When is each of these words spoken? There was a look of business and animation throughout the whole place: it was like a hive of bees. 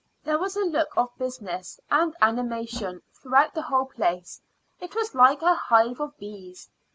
There 0.23 0.39
was 0.39 0.55
a 0.57 0.65
look 0.65 0.89
of 0.97 1.15
business 1.19 1.79
and 1.91 2.15
animation 2.23 3.03
throughout 3.13 3.53
the 3.53 3.61
whole 3.61 3.85
place: 3.85 4.41
it 4.79 4.95
was 4.95 5.13
like 5.13 5.43
a 5.43 5.53
hive 5.53 5.99
of 5.99 6.17
bees. 6.17 6.71